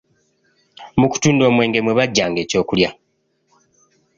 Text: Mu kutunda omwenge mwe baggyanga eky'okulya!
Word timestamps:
Mu 0.99 1.07
kutunda 1.11 1.43
omwenge 1.49 1.79
mwe 1.83 1.97
baggyanga 1.99 2.39
eky'okulya! 2.41 2.89